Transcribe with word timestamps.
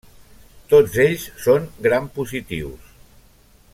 Tots 0.71 0.95
ells 1.03 1.25
són 1.43 1.67
grampositius. 1.89 2.89